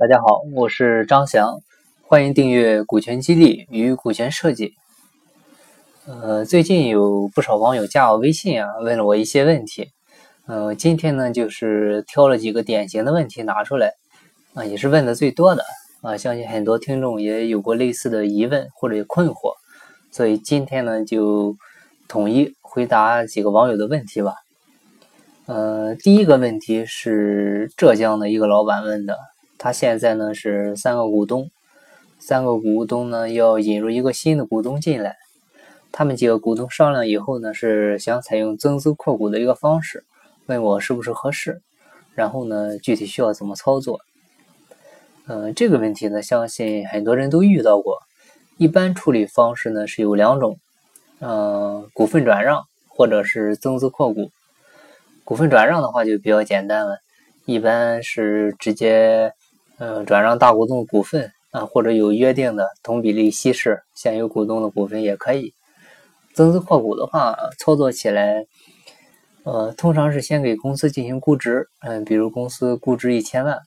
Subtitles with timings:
[0.00, 1.60] 大家好，我是张翔，
[2.00, 4.68] 欢迎订阅《股权激励与股权设计》。
[6.06, 9.90] 呃，最近有不少网友加我微信啊，问了我一些问题。
[10.46, 13.92] 呃，今天呢，就是挑了几个典型的问题拿出来
[14.54, 15.62] 啊，也是问的最多的
[16.00, 19.52] 啊，相信很多听众也有过类似的疑问或者困惑，
[20.10, 21.54] 所以今天呢，就
[22.08, 24.32] 统一回答几个网友的问题吧。
[25.44, 29.18] 呃，第一个问题是浙江的一个老板问的。
[29.62, 31.50] 他现在呢是三个股东，
[32.18, 35.18] 三个股东呢要引入一个新的股东进来，
[35.92, 40.02] 他们几个股东商量以后呢是想采用增资扩股的一个方式，
[40.46, 41.60] 问我是不是合适，
[42.14, 44.00] 然后呢具体需要怎么操作？
[45.26, 47.98] 嗯，这个问题呢相信很多人都遇到过，
[48.56, 50.56] 一般处理方式呢是有两种，
[51.20, 54.30] 嗯，股份转让或者是增资扩股。
[55.22, 57.00] 股份转让的话就比较简单了，
[57.44, 59.34] 一般是直接。
[59.82, 65.54] 嗯，转让大股东股份啊，或者有约定的同比例稀释现有股东的股份也可以。
[66.34, 68.44] 增资扩股的话，操作起来，
[69.44, 73.58] 呃，通常是先给公司进行估值，嗯，比如公司估值一千万，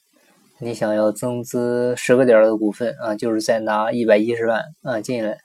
[0.60, 5.40] 你想要增资十个点的股份啊，就是再拿一百一十万啊进来，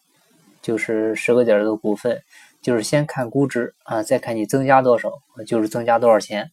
[0.60, 2.20] 就是十个点的股份，
[2.60, 5.12] 就是先看估值啊，再看你增加多少，
[5.46, 6.50] 就是增加多少钱。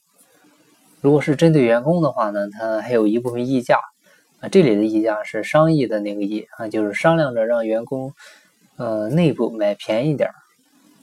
[1.01, 3.77] 如果是针对员工的话呢，它还有一部分溢价。
[4.49, 8.13] 这里的溢价是商议的那个议啊，就是商量着让员工，
[8.77, 10.35] 呃，内部买便宜点儿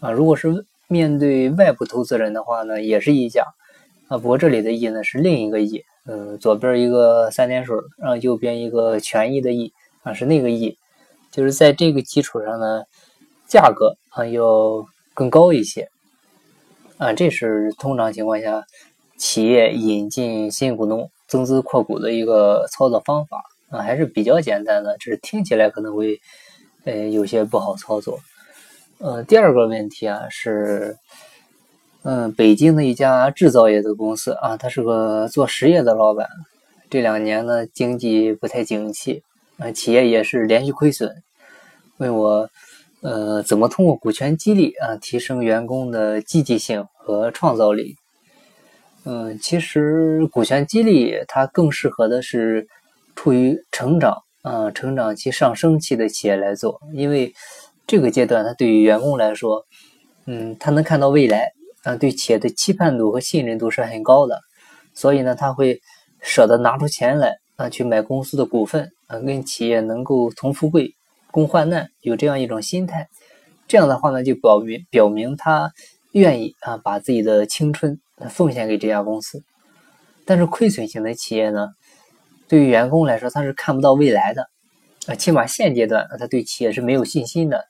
[0.00, 0.10] 啊。
[0.10, 3.44] 如果是面对外部投资人的话呢，也是溢价
[4.08, 4.18] 啊。
[4.18, 10.76] 不过这里的议呢是另一个议，嗯，左边一个三点水，然后右边一个权益的益啊，是那个议，
[11.30, 12.84] 就是在这个基础上呢，
[13.46, 15.88] 价格啊要更高一些
[16.98, 17.12] 啊。
[17.12, 18.64] 这是通常情况下
[19.16, 21.10] 企业引进新股东。
[21.32, 26.20] 增资扩股的一个操作方法啊，还是比较简单的，只是听起来可能会
[26.84, 28.20] 呃有些不好操作。
[28.98, 30.98] 呃，第二个问题啊是，
[32.02, 36.28] 嗯，北京的一家制造业的公司啊，他是个做实业的老板，
[36.90, 39.22] 这两年呢经济不太景气
[39.56, 41.22] 啊，企业也是连续亏损，
[41.96, 42.50] 问我
[43.00, 47.96] 呃怎么通过股权激励啊提升员工的积极性和创造力。
[49.04, 52.68] 嗯，其实股权激励它更适合的是
[53.16, 57.32] 处于成长啊、成长期、上升期的企业来做，因为
[57.86, 59.64] 这个阶段它对于员工来说，
[60.26, 61.52] 嗯，他能看到未来
[61.82, 64.40] 啊，对企业的期盼度和信任度是很高的，
[64.94, 65.80] 所以呢，他会
[66.20, 70.94] 舍得拿出钱来啊去买公司的股份啊，跟企业能够同富贵、
[71.32, 73.08] 共患难，有这样一种心态。
[73.66, 75.72] 这样的话呢，就表明表明他
[76.12, 78.00] 愿意啊把自己的青春。
[78.30, 79.42] 奉献给这家公司，
[80.24, 81.70] 但是亏损型的企业呢，
[82.46, 84.46] 对于员工来说，他是看不到未来的
[85.08, 87.64] 啊，起码现阶段他对企业是没有信心的。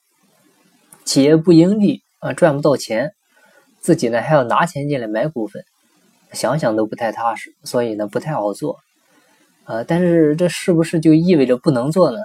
[1.06, 3.14] 企业不盈利啊，赚不到钱，
[3.81, 5.64] 自己呢还要拿钱进来买股份，
[6.32, 8.76] 想想都不太踏实，所以呢不太好做
[9.64, 9.82] 啊。
[9.84, 12.19] 但是这是不是就意味着不能做呢？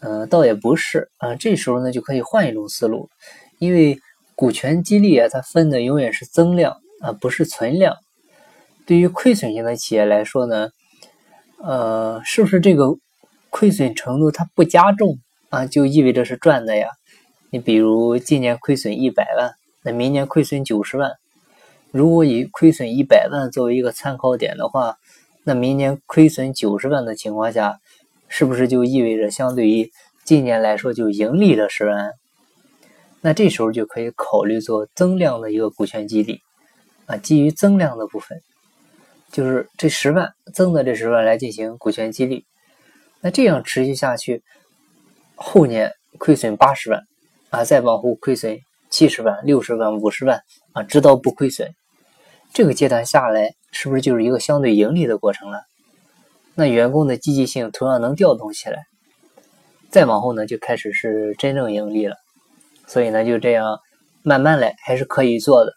[0.00, 1.34] 嗯，倒也不是啊。
[1.34, 3.10] 这时候呢就可以换一种思路，
[3.58, 4.00] 因为
[4.38, 6.76] 股权激励啊，它分的永远是增量。
[7.00, 7.96] 啊，不是存量。
[8.84, 10.70] 对于亏损型的企业来说呢，
[11.62, 12.96] 呃，是不是这个
[13.50, 16.88] 亏损程度它不加重啊，就意味着是赚的呀？
[17.50, 19.52] 你比如今年亏损一百万，
[19.84, 21.12] 那明年亏损九十万。
[21.92, 24.96] 如果以亏损一百万作为一个参考点的话，
[25.44, 27.78] 那明年亏损九十万的情况下，
[28.28, 29.92] 是不是就意味着相对于
[30.24, 32.12] 今年来说就盈利了十万？
[33.20, 36.40] 那这时候就可以考虑做增量的一个股权激励。
[37.06, 38.42] 啊，基于增量的部分，
[39.32, 42.44] 就是这十万增的这十万来进行股权激励，
[43.22, 44.42] 那这样持续下去，
[45.34, 47.02] 后年亏损八十万
[47.48, 48.58] 啊，再往后亏损
[48.90, 50.42] 七十万、六十万、五十万
[50.74, 51.74] 啊，直到不亏损，
[52.52, 55.62] 这个阶段下来，是不是就是一个相对盈利的过程了？
[56.54, 58.84] 那员工的积极性同样能调动起来，
[59.88, 62.16] 再往后呢，就开始是真正盈利了。
[62.88, 63.78] 所以呢，就这样
[64.22, 65.72] 慢慢来，还是可以做的。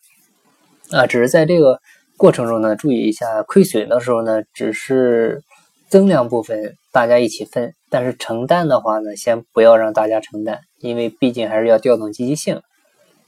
[0.98, 1.80] 啊，只是在这个
[2.18, 5.44] 过程中呢，注意一下亏损的时候呢，只是
[5.90, 12.62] 增量部分大家一起分，但是承担的话呢，先不要让大家承担，因为毕竟还是要调动积极性，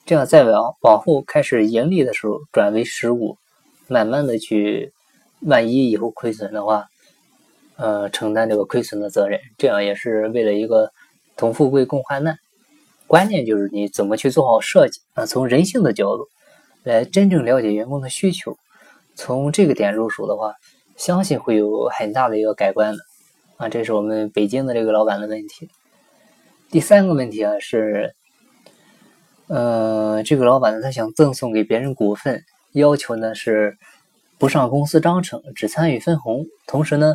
[0.06, 3.38] 这样再往往后开始盈利的时候转为实物，
[3.88, 4.92] 慢慢的去，
[5.42, 6.88] 万一以后亏损的话，
[7.78, 10.92] 呃，承担这个亏损的责任，这样也是为了一个
[11.38, 12.38] 同富贵共患难，
[13.13, 16.27] 关键就是你怎么去做好设计啊，从人性的角度。
[16.81, 18.57] 来真正了解员工的需求，
[19.13, 20.56] 从这个点入手的话，
[20.98, 23.04] 相信会有很大的一个改观的。
[23.57, 25.69] 啊，这是我们北京的这个老板的问题。
[26.71, 28.15] 第三个问题啊是，
[29.45, 33.77] 呃，这个老板呢他想赠送给别人股份，要求呢是
[34.39, 37.13] 不上公司章程，只参与分红，同时呢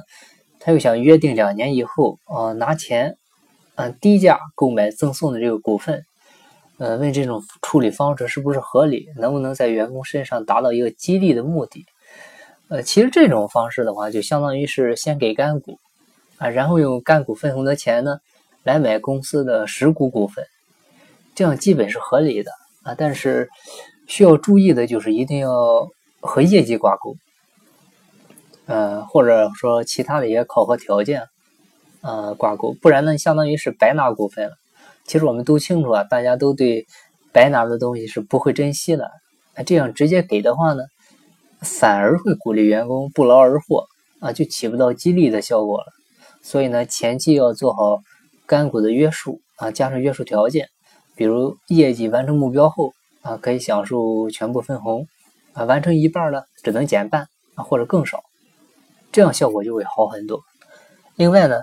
[0.60, 3.16] 他又想约定两年以后啊拿钱
[3.78, 6.04] 按低价购买赠送的这个股份。
[6.78, 9.06] 呃，问这种处理方式是不是合理？
[9.16, 11.86] 能不能在员工身上达到一个激励的目的？
[12.66, 15.78] 呃，其实这种方式的话，就相当于是先给干股
[16.38, 18.18] 啊，然后用干股分红的钱呢，
[18.64, 20.44] 来买公司的实股股份，
[21.36, 22.50] 这样基本是合理的
[22.82, 22.96] 啊。
[22.98, 23.48] 但是
[24.08, 25.88] 需要注意的就是一定要
[26.20, 27.16] 和业绩挂钩，
[28.66, 31.28] 呃，或者说其他的一些考核条件
[32.00, 34.56] 呃挂钩，不然呢，相当于是白拿股份了。
[35.04, 36.86] 其实我们都清楚啊，大家都对
[37.32, 39.10] 白拿的东西是不会珍惜的。
[39.56, 40.84] 那这样直接给的话呢，
[41.60, 43.86] 反而会鼓励员工不劳而获
[44.20, 45.86] 啊，就起不到激励的效果了。
[46.42, 48.00] 所以呢，前期要做好
[48.46, 50.68] 干股的约束啊，加上约束条件，
[51.16, 52.92] 比如业绩完成目标后
[53.22, 55.06] 啊，可以享受全部分红
[55.52, 58.22] 啊，完成一半呢，只能减半啊，或者更少，
[59.10, 60.40] 这样效果就会好很多。
[61.16, 61.56] 另外呢，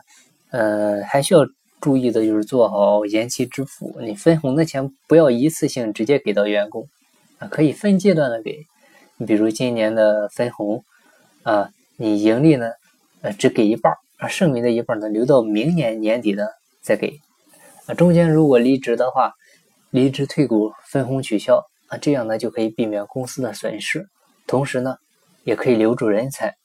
[0.56, 1.42] 呃，还需要。
[1.82, 6.88] 注意的就是做好延期支付，你分红的钱不要一次性直接给到员工
[7.38, 8.66] 啊，可以分阶段的给。
[9.18, 10.84] 你比如今年的分红
[11.44, 12.72] 啊，你盈利呢，
[13.22, 16.48] 呃，只给一半啊，剩余的一半呢，留到明年年底呢
[16.82, 17.20] 再给。
[17.86, 19.34] 啊，中间如果离职的话，
[19.92, 24.08] 离职退股分红取消啊，这样呢就可以避免公司的损失，
[24.48, 24.96] 同时呢
[25.44, 26.56] 也可以留住人才，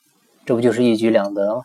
[0.47, 1.63] 这不就是一举两得吗？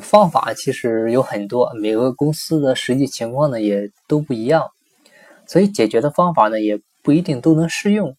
[0.00, 4.70] 方法其实有很多，每个公司的实际情况呢也都不一样，
[5.46, 8.16] 所以解决的方法呢也不一定都能适用。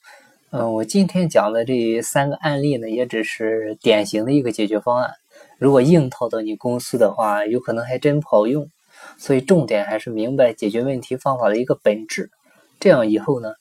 [0.51, 5.11] 嗯，我今天讲的这三个案例呢，也只是典型的一个解决方案。
[5.57, 8.69] 如果硬套到你公司的话，有可能还真不好用。
[9.17, 12.29] 所以重点还是明白解决问题方法的一个本质，
[12.79, 13.53] 这样以后呢，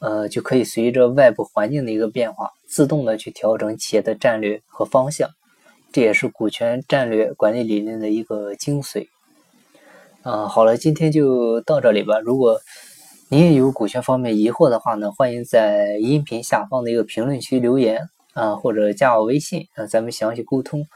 [0.00, 5.28] 呃，就可以随着外部环境的一个变化，自动的去调整企业的战略和方向。
[5.92, 9.08] 这也是股权战略管理理念的一个精髓。
[10.22, 12.18] 啊，好了，今天就到这里吧。
[12.20, 12.60] 如果
[13.30, 20.86] 您也有股权方面疑惑的话呢，欢迎在音频下方的一个评论区留言啊，或者加我微信啊，咱们详细沟通。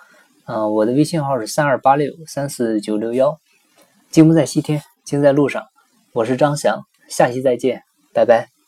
[0.45, 3.39] 啊，我的微信号是三二八六三四九六幺。
[4.11, 5.63] 金不在西天，金在路上。
[6.13, 8.62] 我是张翔，下期再见，拜拜。